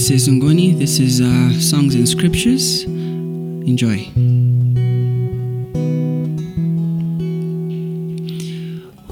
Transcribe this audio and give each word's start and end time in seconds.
this 0.00 0.10
is 0.10 0.28
Ungoni. 0.28 0.78
This 0.78 0.98
is 0.98 1.20
uh, 1.20 1.60
Songs 1.60 1.94
and 1.94 2.08
Scriptures. 2.08 2.84
Enjoy. 2.84 3.98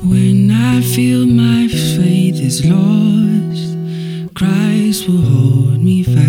When 0.02 0.50
I 0.50 0.80
feel 0.80 1.26
my 1.26 1.68
faith 1.68 2.40
is 2.40 2.64
lost, 2.64 4.34
Christ 4.34 5.06
will 5.10 5.20
hold 5.20 5.82
me 5.82 6.04
fast. 6.04 6.27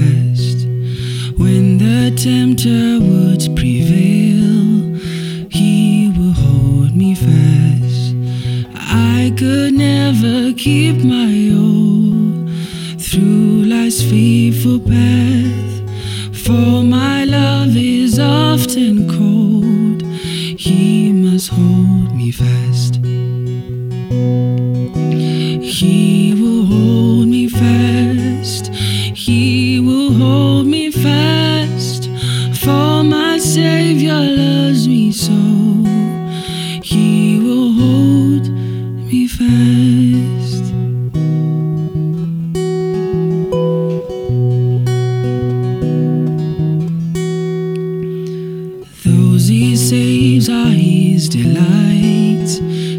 Life's 14.00 14.12
faithful 14.12 14.80
path. 14.80 16.36
For 16.46 16.84
my 16.84 17.26
love 17.26 17.76
is 17.76 18.20
often 18.20 19.08
cold, 19.08 20.02
he 20.04 21.12
must 21.12 21.50
hold 21.50 22.16
me 22.16 22.32
fast. 22.32 22.96
He 25.64 26.34
will 26.34 26.66
hold 26.66 27.28
me 27.28 27.50
fast. 27.50 28.68
He 28.74 29.80
will 29.80 30.14
hold 30.14 30.68
me 30.68 30.92
fast. 30.92 32.10
For 32.56 33.04
my 33.04 33.38
Savior 33.38 34.14
loves 34.14 34.88
me 34.88 35.12
so. 35.12 35.49
His 50.50 51.30
delight. 51.30 52.50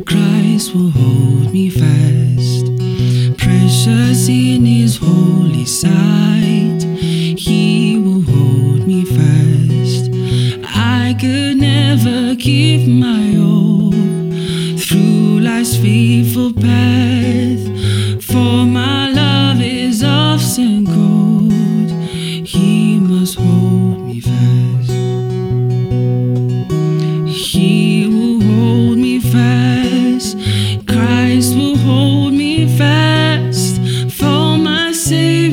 Christ 0.06 0.74
will 0.74 0.90
hold 0.90 1.52
me 1.52 1.68
fast. 1.68 2.66
Precious 3.38 4.28
in 4.28 4.64
his 4.64 4.96
holy 4.96 5.64
sight. 5.64 6.82
He 7.38 7.98
will 7.98 8.22
hold 8.22 8.86
me 8.86 9.04
fast. 9.04 10.10
I 10.64 11.16
could 11.20 11.56
never 11.56 12.36
keep 12.36 12.86
my 12.88 13.36
all 13.36 13.90
through 14.78 15.40
life's 15.40 15.76
faithful 15.76 16.52
path. 16.52 16.99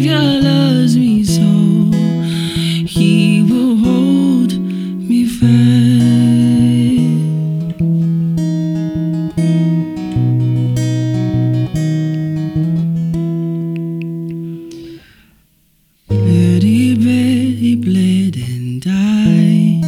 Savior 0.07 0.39
loves 0.41 0.95
me 0.95 1.21
so. 1.21 1.41
He 2.87 3.43
will 3.43 3.75
hold 3.75 4.57
me 4.57 5.25
fast. 5.27 6.07
He 17.59 17.75
bled 17.75 18.37
and 18.37 18.81
died. 18.81 19.83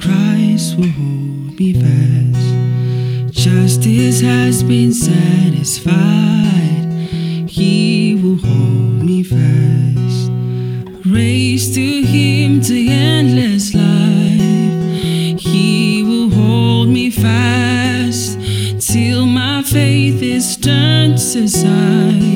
Christ 0.00 0.78
will 0.78 0.88
hold 0.88 1.58
me 1.58 1.74
fast. 1.74 3.34
Justice 3.34 4.20
has 4.22 4.62
been 4.62 4.94
satisfied. 4.94 5.92
He 7.50 8.14
will 8.22 8.36
hold 8.36 8.67
till 18.98 19.26
my 19.26 19.62
faith 19.62 20.20
is 20.22 20.56
turned. 20.56 21.20
When 21.34 22.27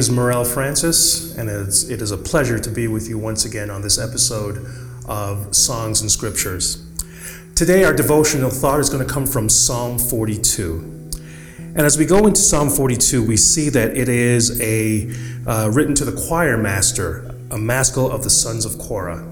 name 0.00 0.04
is 0.04 0.10
Morel 0.10 0.46
Francis, 0.46 1.36
and 1.36 1.50
it's, 1.50 1.90
it 1.90 2.00
is 2.00 2.10
a 2.10 2.16
pleasure 2.16 2.58
to 2.58 2.70
be 2.70 2.88
with 2.88 3.06
you 3.06 3.18
once 3.18 3.44
again 3.44 3.68
on 3.68 3.82
this 3.82 3.98
episode 3.98 4.66
of 5.06 5.54
Songs 5.54 6.00
and 6.00 6.10
Scriptures. 6.10 6.86
Today, 7.54 7.84
our 7.84 7.92
devotional 7.92 8.48
thought 8.48 8.80
is 8.80 8.88
going 8.88 9.06
to 9.06 9.12
come 9.12 9.26
from 9.26 9.50
Psalm 9.50 9.98
42. 9.98 11.10
And 11.58 11.80
as 11.80 11.98
we 11.98 12.06
go 12.06 12.26
into 12.26 12.40
Psalm 12.40 12.70
42, 12.70 13.26
we 13.26 13.36
see 13.36 13.68
that 13.68 13.94
it 13.94 14.08
is 14.08 14.58
a 14.62 15.12
uh, 15.46 15.70
written 15.70 15.94
to 15.96 16.06
the 16.06 16.18
choir 16.28 16.56
master, 16.56 17.34
a 17.50 17.58
maskil 17.58 18.10
of 18.10 18.22
the 18.22 18.30
sons 18.30 18.64
of 18.64 18.78
Korah. 18.78 19.22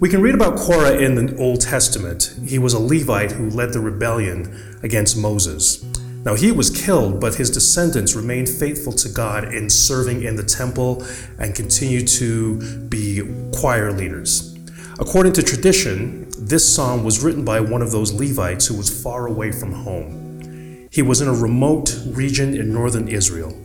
We 0.00 0.08
can 0.08 0.22
read 0.22 0.34
about 0.34 0.56
Korah 0.56 0.96
in 0.96 1.16
the 1.16 1.36
Old 1.36 1.60
Testament. 1.60 2.34
He 2.46 2.58
was 2.58 2.72
a 2.72 2.78
Levite 2.78 3.32
who 3.32 3.50
led 3.50 3.74
the 3.74 3.80
rebellion 3.80 4.80
against 4.82 5.18
Moses. 5.18 5.84
Now, 6.24 6.34
he 6.36 6.52
was 6.52 6.70
killed, 6.70 7.20
but 7.20 7.34
his 7.34 7.50
descendants 7.50 8.14
remained 8.14 8.48
faithful 8.48 8.92
to 8.92 9.08
God 9.08 9.52
in 9.52 9.68
serving 9.68 10.22
in 10.22 10.36
the 10.36 10.44
temple 10.44 11.04
and 11.38 11.54
continue 11.54 12.06
to 12.06 12.58
be 12.88 13.22
choir 13.52 13.92
leaders. 13.92 14.56
According 15.00 15.32
to 15.34 15.42
tradition, 15.42 16.28
this 16.38 16.72
psalm 16.72 17.02
was 17.02 17.24
written 17.24 17.44
by 17.44 17.58
one 17.58 17.82
of 17.82 17.90
those 17.90 18.12
Levites 18.12 18.66
who 18.66 18.76
was 18.76 19.02
far 19.02 19.26
away 19.26 19.50
from 19.50 19.72
home. 19.72 20.88
He 20.92 21.02
was 21.02 21.20
in 21.20 21.28
a 21.28 21.32
remote 21.32 21.98
region 22.06 22.54
in 22.54 22.72
northern 22.72 23.08
Israel, 23.08 23.56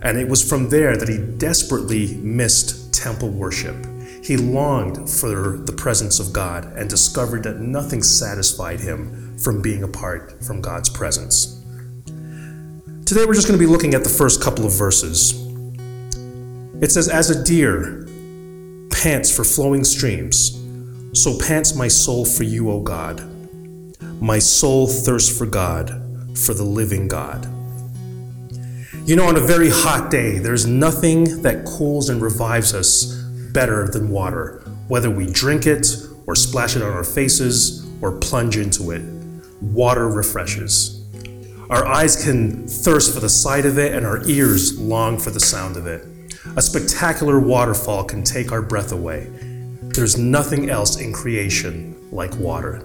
and 0.00 0.18
it 0.18 0.28
was 0.28 0.48
from 0.48 0.68
there 0.68 0.96
that 0.96 1.08
he 1.08 1.18
desperately 1.18 2.14
missed 2.18 2.94
temple 2.94 3.30
worship. 3.30 3.74
He 4.22 4.36
longed 4.36 5.10
for 5.10 5.56
the 5.56 5.72
presence 5.72 6.20
of 6.20 6.32
God 6.32 6.64
and 6.76 6.88
discovered 6.88 7.42
that 7.44 7.60
nothing 7.60 8.02
satisfied 8.02 8.80
him 8.80 9.36
from 9.38 9.62
being 9.62 9.82
apart 9.82 10.44
from 10.44 10.60
God's 10.60 10.90
presence. 10.90 11.57
Today 13.08 13.24
we're 13.24 13.32
just 13.32 13.48
going 13.48 13.58
to 13.58 13.66
be 13.66 13.72
looking 13.72 13.94
at 13.94 14.04
the 14.04 14.10
first 14.10 14.42
couple 14.42 14.66
of 14.66 14.72
verses. 14.74 15.32
It 16.82 16.92
says, 16.92 17.08
As 17.08 17.30
a 17.30 17.42
deer 17.42 18.06
pants 18.90 19.34
for 19.34 19.44
flowing 19.44 19.82
streams, 19.82 20.62
so 21.14 21.38
pants 21.38 21.74
my 21.74 21.88
soul 21.88 22.26
for 22.26 22.42
you, 22.42 22.70
O 22.70 22.82
God. 22.82 23.22
My 24.20 24.38
soul 24.38 24.86
thirsts 24.86 25.38
for 25.38 25.46
God, 25.46 25.88
for 26.36 26.52
the 26.52 26.64
living 26.64 27.08
God. 27.08 27.46
You 29.06 29.16
know, 29.16 29.24
on 29.24 29.36
a 29.36 29.40
very 29.40 29.70
hot 29.70 30.10
day, 30.10 30.38
there's 30.38 30.66
nothing 30.66 31.40
that 31.40 31.64
cools 31.64 32.10
and 32.10 32.20
revives 32.20 32.74
us 32.74 33.06
better 33.54 33.88
than 33.88 34.10
water, 34.10 34.62
whether 34.88 35.08
we 35.08 35.24
drink 35.32 35.66
it 35.66 35.86
or 36.26 36.34
splash 36.34 36.76
it 36.76 36.82
on 36.82 36.92
our 36.92 37.04
faces 37.04 37.88
or 38.02 38.18
plunge 38.18 38.58
into 38.58 38.90
it. 38.90 39.00
Water 39.62 40.10
refreshes. 40.10 40.97
Our 41.70 41.86
eyes 41.86 42.24
can 42.24 42.66
thirst 42.66 43.12
for 43.12 43.20
the 43.20 43.28
sight 43.28 43.66
of 43.66 43.78
it, 43.78 43.92
and 43.92 44.06
our 44.06 44.26
ears 44.26 44.80
long 44.80 45.18
for 45.18 45.30
the 45.30 45.40
sound 45.40 45.76
of 45.76 45.86
it. 45.86 46.06
A 46.56 46.62
spectacular 46.62 47.38
waterfall 47.38 48.04
can 48.04 48.22
take 48.22 48.52
our 48.52 48.62
breath 48.62 48.90
away. 48.90 49.30
There's 49.82 50.16
nothing 50.16 50.70
else 50.70 50.98
in 50.98 51.12
creation 51.12 51.94
like 52.10 52.34
water. 52.36 52.82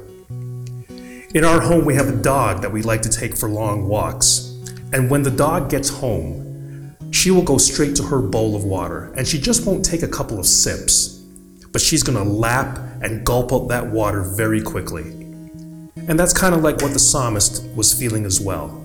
In 1.33 1.45
our 1.45 1.61
home, 1.61 1.85
we 1.85 1.95
have 1.95 2.09
a 2.09 2.21
dog 2.21 2.61
that 2.61 2.71
we 2.71 2.81
like 2.81 3.01
to 3.03 3.09
take 3.09 3.37
for 3.37 3.47
long 3.47 3.87
walks. 3.87 4.53
And 4.91 5.09
when 5.09 5.23
the 5.23 5.31
dog 5.31 5.69
gets 5.69 5.89
home, 5.89 6.95
she 7.11 7.31
will 7.31 7.41
go 7.41 7.57
straight 7.57 7.95
to 7.95 8.03
her 8.03 8.19
bowl 8.19 8.55
of 8.55 8.65
water 8.65 9.13
and 9.15 9.27
she 9.27 9.39
just 9.39 9.65
won't 9.65 9.85
take 9.85 10.03
a 10.03 10.07
couple 10.07 10.39
of 10.39 10.45
sips, 10.45 11.23
but 11.71 11.81
she's 11.81 12.03
to 12.03 12.23
lap 12.23 12.79
and 13.01 13.25
gulp 13.25 13.53
up 13.53 13.69
that 13.69 13.87
water 13.87 14.23
very 14.23 14.61
quickly. 14.61 15.22
And 16.07 16.19
that's 16.19 16.33
kind 16.33 16.53
of 16.53 16.61
like 16.61 16.81
what 16.81 16.93
the 16.93 16.99
psalmist 16.99 17.63
was 17.75 17.93
feeling 17.93 18.25
as 18.25 18.41
well. 18.41 18.81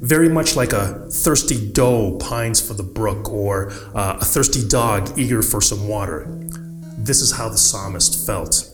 Very 0.00 0.28
much 0.28 0.56
like 0.56 0.72
a 0.72 1.08
thirsty 1.10 1.70
doe 1.72 2.18
pines 2.18 2.60
for 2.60 2.74
the 2.74 2.82
brook 2.82 3.30
or 3.30 3.70
uh, 3.94 4.18
a 4.20 4.24
thirsty 4.24 4.66
dog 4.66 5.18
eager 5.18 5.42
for 5.42 5.60
some 5.60 5.88
water. 5.88 6.26
This 6.98 7.22
is 7.22 7.32
how 7.32 7.48
the 7.48 7.56
psalmist 7.56 8.26
felt 8.26 8.70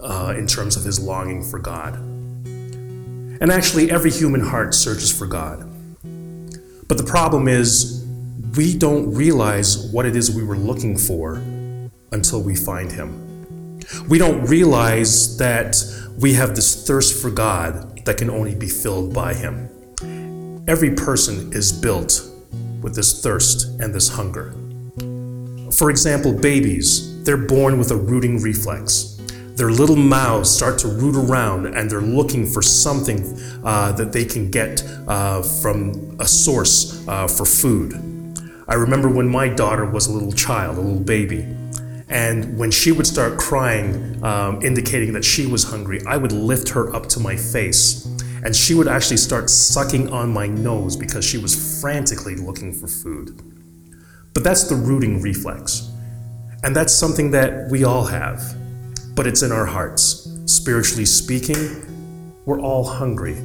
uh, 0.00 0.34
in 0.36 0.46
terms 0.46 0.76
of 0.76 0.84
his 0.84 0.98
longing 0.98 1.42
for 1.42 1.58
God. 1.58 1.94
And 1.94 3.50
actually, 3.50 3.90
every 3.90 4.10
human 4.10 4.40
heart 4.40 4.74
searches 4.74 5.10
for 5.16 5.26
God. 5.26 5.68
But 6.86 6.96
the 6.96 7.04
problem 7.04 7.48
is, 7.48 8.06
we 8.56 8.76
don't 8.76 9.12
realize 9.12 9.90
what 9.92 10.06
it 10.06 10.14
is 10.14 10.30
we 10.30 10.44
were 10.44 10.56
looking 10.56 10.96
for 10.96 11.42
until 12.12 12.42
we 12.42 12.54
find 12.54 12.92
Him. 12.92 13.31
We 14.08 14.18
don't 14.18 14.44
realize 14.46 15.36
that 15.38 15.76
we 16.18 16.34
have 16.34 16.54
this 16.54 16.86
thirst 16.86 17.20
for 17.20 17.30
God 17.30 18.04
that 18.04 18.16
can 18.16 18.30
only 18.30 18.54
be 18.54 18.68
filled 18.68 19.14
by 19.14 19.34
Him. 19.34 19.68
Every 20.68 20.94
person 20.94 21.52
is 21.52 21.72
built 21.72 22.28
with 22.80 22.94
this 22.94 23.22
thirst 23.22 23.80
and 23.80 23.94
this 23.94 24.08
hunger. 24.08 24.54
For 25.72 25.90
example, 25.90 26.32
babies, 26.32 27.22
they're 27.24 27.36
born 27.36 27.78
with 27.78 27.90
a 27.90 27.96
rooting 27.96 28.40
reflex. 28.42 29.20
Their 29.56 29.70
little 29.70 29.96
mouths 29.96 30.50
start 30.50 30.78
to 30.80 30.88
root 30.88 31.14
around 31.14 31.66
and 31.66 31.90
they're 31.90 32.00
looking 32.00 32.46
for 32.46 32.62
something 32.62 33.38
uh, 33.64 33.92
that 33.92 34.12
they 34.12 34.24
can 34.24 34.50
get 34.50 34.82
uh, 35.06 35.42
from 35.42 36.16
a 36.20 36.26
source 36.26 37.06
uh, 37.06 37.26
for 37.26 37.44
food. 37.44 37.94
I 38.68 38.74
remember 38.74 39.08
when 39.08 39.28
my 39.28 39.48
daughter 39.48 39.84
was 39.84 40.06
a 40.06 40.12
little 40.12 40.32
child, 40.32 40.78
a 40.78 40.80
little 40.80 41.00
baby, 41.00 41.46
and 42.12 42.58
when 42.58 42.70
she 42.70 42.92
would 42.92 43.06
start 43.06 43.38
crying, 43.38 44.22
um, 44.22 44.60
indicating 44.60 45.14
that 45.14 45.24
she 45.24 45.46
was 45.46 45.64
hungry, 45.64 46.02
I 46.06 46.18
would 46.18 46.30
lift 46.30 46.68
her 46.68 46.94
up 46.94 47.06
to 47.10 47.20
my 47.20 47.36
face. 47.36 48.04
And 48.44 48.54
she 48.54 48.74
would 48.74 48.86
actually 48.86 49.16
start 49.16 49.48
sucking 49.48 50.12
on 50.12 50.30
my 50.30 50.46
nose 50.46 50.94
because 50.94 51.24
she 51.24 51.38
was 51.38 51.80
frantically 51.80 52.36
looking 52.36 52.74
for 52.74 52.86
food. 52.86 53.40
But 54.34 54.44
that's 54.44 54.64
the 54.64 54.74
rooting 54.74 55.22
reflex. 55.22 55.90
And 56.62 56.76
that's 56.76 56.94
something 56.94 57.30
that 57.30 57.70
we 57.70 57.84
all 57.84 58.04
have, 58.04 58.42
but 59.14 59.26
it's 59.26 59.42
in 59.42 59.50
our 59.50 59.66
hearts. 59.66 60.28
Spiritually 60.44 61.06
speaking, 61.06 62.36
we're 62.44 62.60
all 62.60 62.84
hungry. 62.84 63.36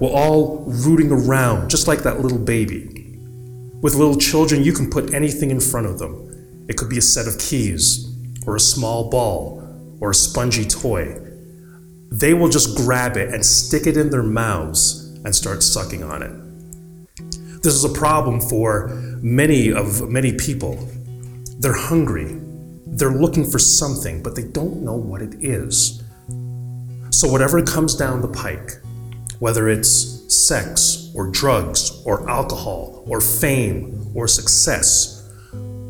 We're 0.00 0.12
all 0.12 0.64
rooting 0.66 1.10
around, 1.10 1.70
just 1.70 1.88
like 1.88 2.00
that 2.00 2.20
little 2.20 2.38
baby. 2.38 3.18
With 3.80 3.94
little 3.94 4.16
children, 4.16 4.62
you 4.62 4.74
can 4.74 4.90
put 4.90 5.14
anything 5.14 5.50
in 5.50 5.60
front 5.60 5.86
of 5.86 5.98
them. 5.98 6.26
It 6.68 6.76
could 6.76 6.88
be 6.88 6.98
a 6.98 7.02
set 7.02 7.26
of 7.26 7.38
keys, 7.38 8.08
or 8.46 8.56
a 8.56 8.60
small 8.60 9.10
ball, 9.10 9.62
or 10.00 10.10
a 10.10 10.14
spongy 10.14 10.64
toy. 10.64 11.20
They 12.10 12.34
will 12.34 12.48
just 12.48 12.76
grab 12.76 13.16
it 13.16 13.32
and 13.32 13.44
stick 13.44 13.86
it 13.86 13.96
in 13.96 14.10
their 14.10 14.22
mouths 14.22 15.18
and 15.24 15.34
start 15.34 15.62
sucking 15.62 16.02
on 16.02 16.22
it. 16.22 17.62
This 17.62 17.74
is 17.74 17.84
a 17.84 17.92
problem 17.92 18.40
for 18.40 18.88
many 19.20 19.72
of 19.72 20.08
many 20.08 20.32
people. 20.32 20.88
They're 21.58 21.72
hungry. 21.72 22.38
They're 22.86 23.10
looking 23.10 23.44
for 23.44 23.58
something, 23.58 24.22
but 24.22 24.36
they 24.36 24.44
don't 24.44 24.82
know 24.82 24.94
what 24.94 25.20
it 25.22 25.34
is. 25.40 26.02
So 27.10 27.28
whatever 27.30 27.62
comes 27.62 27.94
down 27.94 28.20
the 28.20 28.28
pike, 28.28 28.72
whether 29.38 29.68
it's 29.68 30.32
sex 30.32 31.10
or 31.14 31.30
drugs 31.30 32.02
or 32.04 32.28
alcohol 32.30 33.04
or 33.06 33.20
fame 33.20 34.10
or 34.14 34.28
success, 34.28 35.15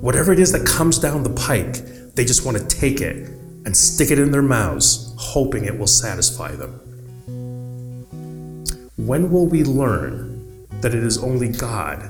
whatever 0.07 0.33
it 0.33 0.39
is 0.39 0.53
that 0.53 0.65
comes 0.65 1.01
down 1.01 1.25
the 1.25 1.31
pike, 1.31 1.79
they 2.15 2.25
just 2.25 2.47
want 2.47 2.57
to 2.57 2.65
take 2.69 3.01
it 3.01 3.29
and 3.65 3.77
stick 3.77 4.13
it 4.13 4.21
in 4.21 4.31
their 4.31 4.41
mouths, 4.41 5.13
hoping 5.19 5.65
it 5.65 5.77
will 5.77 5.89
satisfy 5.89 6.53
them. 6.53 6.75
When 8.95 9.33
will 9.33 9.49
we 9.49 9.65
learn 9.65 10.69
that 10.81 10.95
it 10.95 11.03
is 11.03 11.19
only 11.19 11.49
God 11.49 12.09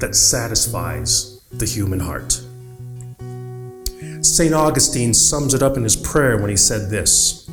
that 0.00 0.16
satisfies 0.16 1.40
the 1.52 1.66
human 1.66 2.00
heart? 2.00 2.42
St. 4.24 4.52
Augustine 4.52 5.14
sums 5.14 5.54
it 5.54 5.62
up 5.62 5.76
in 5.76 5.84
his 5.84 5.94
prayer 5.94 6.38
when 6.38 6.50
he 6.50 6.56
said 6.56 6.90
this 6.90 7.48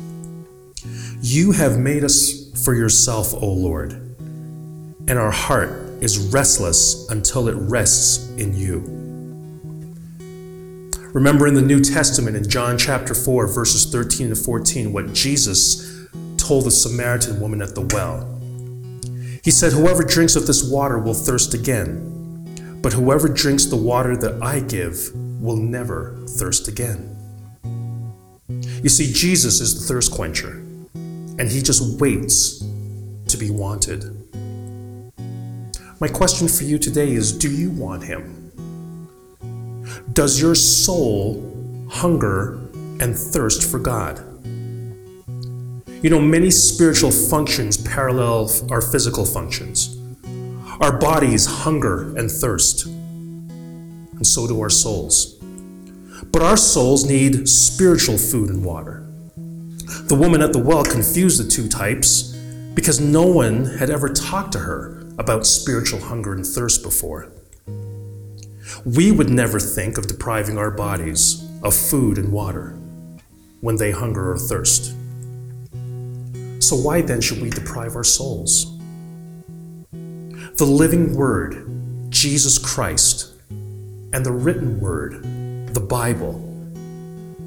You 1.20 1.52
have 1.52 1.78
made 1.78 2.02
us 2.02 2.50
for 2.64 2.74
yourself, 2.74 3.32
O 3.32 3.46
Lord, 3.46 3.92
and 3.92 5.12
our 5.12 5.30
heart 5.30 5.70
is 6.00 6.18
restless 6.32 7.08
until 7.10 7.46
it 7.46 7.54
rests 7.54 8.28
in 8.30 8.56
you. 8.56 9.03
Remember 11.14 11.46
in 11.46 11.54
the 11.54 11.62
New 11.62 11.78
Testament 11.78 12.36
in 12.36 12.48
John 12.48 12.76
chapter 12.76 13.14
4, 13.14 13.46
verses 13.46 13.86
13 13.86 14.30
to 14.30 14.34
14, 14.34 14.92
what 14.92 15.12
Jesus 15.12 16.08
told 16.36 16.64
the 16.64 16.72
Samaritan 16.72 17.40
woman 17.40 17.62
at 17.62 17.76
the 17.76 17.82
well. 17.94 18.28
He 19.44 19.52
said, 19.52 19.72
Whoever 19.72 20.02
drinks 20.02 20.34
of 20.34 20.48
this 20.48 20.68
water 20.68 20.98
will 20.98 21.14
thirst 21.14 21.54
again, 21.54 22.80
but 22.82 22.92
whoever 22.92 23.28
drinks 23.28 23.66
the 23.66 23.76
water 23.76 24.16
that 24.16 24.42
I 24.42 24.58
give 24.58 25.14
will 25.40 25.56
never 25.56 26.16
thirst 26.30 26.66
again. 26.66 27.16
You 28.82 28.88
see, 28.88 29.12
Jesus 29.12 29.60
is 29.60 29.80
the 29.80 29.94
thirst 29.94 30.10
quencher 30.10 30.64
and 31.38 31.48
he 31.48 31.62
just 31.62 32.00
waits 32.00 32.58
to 33.28 33.36
be 33.36 33.50
wanted. 33.50 34.04
My 36.00 36.08
question 36.08 36.48
for 36.48 36.64
you 36.64 36.76
today 36.76 37.12
is 37.12 37.32
Do 37.32 37.54
you 37.54 37.70
want 37.70 38.02
him? 38.02 38.43
Does 40.14 40.40
your 40.40 40.54
soul 40.54 41.42
hunger 41.90 42.52
and 43.00 43.18
thirst 43.18 43.68
for 43.68 43.80
God? 43.80 44.20
You 46.04 46.08
know, 46.08 46.20
many 46.20 46.52
spiritual 46.52 47.10
functions 47.10 47.76
parallel 47.78 48.48
our 48.70 48.80
physical 48.80 49.26
functions. 49.26 49.98
Our 50.80 50.96
bodies 51.00 51.46
hunger 51.46 52.16
and 52.16 52.30
thirst, 52.30 52.86
and 52.86 54.24
so 54.24 54.46
do 54.46 54.60
our 54.60 54.70
souls. 54.70 55.34
But 56.30 56.42
our 56.42 56.56
souls 56.56 57.04
need 57.04 57.48
spiritual 57.48 58.16
food 58.16 58.50
and 58.50 58.64
water. 58.64 59.04
The 60.06 60.16
woman 60.16 60.42
at 60.42 60.52
the 60.52 60.60
well 60.60 60.84
confused 60.84 61.44
the 61.44 61.50
two 61.50 61.68
types 61.68 62.36
because 62.74 63.00
no 63.00 63.26
one 63.26 63.64
had 63.64 63.90
ever 63.90 64.08
talked 64.08 64.52
to 64.52 64.60
her 64.60 65.08
about 65.18 65.44
spiritual 65.44 65.98
hunger 65.98 66.34
and 66.34 66.46
thirst 66.46 66.84
before. 66.84 67.32
We 68.84 69.12
would 69.12 69.30
never 69.30 69.58
think 69.58 69.96
of 69.96 70.08
depriving 70.08 70.58
our 70.58 70.70
bodies 70.70 71.48
of 71.62 71.74
food 71.74 72.18
and 72.18 72.30
water 72.30 72.76
when 73.62 73.76
they 73.76 73.90
hunger 73.90 74.32
or 74.32 74.36
thirst. 74.36 74.94
So, 76.58 76.76
why 76.76 77.00
then 77.00 77.22
should 77.22 77.40
we 77.40 77.48
deprive 77.48 77.96
our 77.96 78.04
souls? 78.04 78.76
The 79.90 80.66
living 80.66 81.14
Word, 81.14 82.10
Jesus 82.10 82.58
Christ, 82.58 83.32
and 83.48 84.24
the 84.24 84.32
written 84.32 84.78
Word, 84.80 85.22
the 85.72 85.80
Bible, 85.80 86.40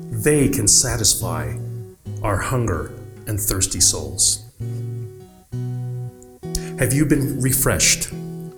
they 0.09 0.49
can 0.49 0.67
satisfy 0.67 1.55
our 2.23 2.37
hunger 2.37 2.91
and 3.27 3.39
thirsty 3.39 3.79
souls. 3.79 4.43
Have 6.79 6.93
you 6.93 7.05
been 7.05 7.39
refreshed 7.41 8.09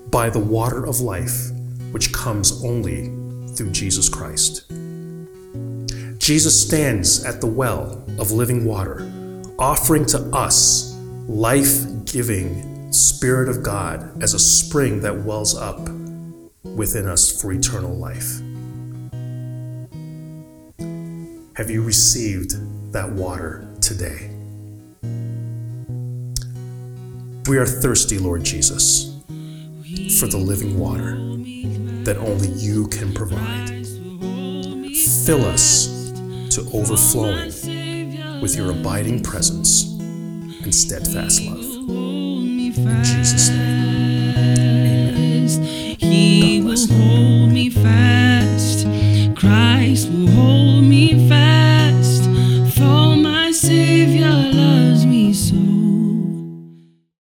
by 0.09 0.29
the 0.29 0.39
water 0.39 0.85
of 0.85 1.01
life 1.01 1.51
which 1.91 2.11
comes 2.13 2.63
only 2.63 3.07
through 3.55 3.71
Jesus 3.71 4.09
Christ? 4.09 4.71
Jesus 6.19 6.65
stands 6.65 7.25
at 7.25 7.41
the 7.41 7.47
well 7.47 8.03
of 8.19 8.31
living 8.31 8.65
water, 8.65 9.09
offering 9.57 10.05
to 10.07 10.19
us 10.33 10.95
life 11.27 11.85
giving 12.05 12.91
Spirit 12.91 13.49
of 13.49 13.63
God 13.63 14.23
as 14.23 14.33
a 14.33 14.39
spring 14.39 15.01
that 15.01 15.15
wells 15.23 15.55
up 15.55 15.89
within 16.63 17.07
us 17.07 17.41
for 17.41 17.51
eternal 17.51 17.95
life. 17.95 18.39
Have 21.55 21.69
you 21.69 21.83
received 21.83 22.53
that 22.91 23.11
water 23.11 23.67
today. 23.81 24.29
We 27.47 27.57
are 27.57 27.65
thirsty, 27.65 28.17
Lord 28.17 28.43
Jesus, 28.43 29.15
for 30.19 30.27
the 30.27 30.37
living 30.37 30.77
water 30.79 31.15
that 32.05 32.17
only 32.17 32.49
you 32.49 32.87
can 32.87 33.13
provide. 33.13 33.85
Fill 35.25 35.45
us 35.45 36.11
to 36.55 36.61
overflowing 36.73 37.51
with 38.41 38.55
your 38.55 38.71
abiding 38.71 39.21
presence 39.21 39.97
and 40.63 40.73
steadfast 40.73 41.41
love. 41.43 41.65
In 42.79 43.03
Jesus' 43.03 43.49
name, 43.49 44.37
amen. 44.37 45.47
He 45.99 46.61
will 46.61 46.87
hold 46.87 47.51